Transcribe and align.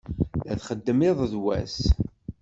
La 0.45 0.53
txeddem 0.59 0.99
iḍ 1.09 1.19
d 1.31 1.33
wass. 1.43 1.77